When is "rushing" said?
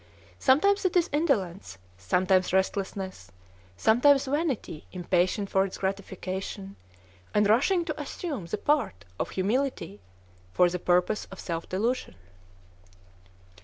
7.47-7.85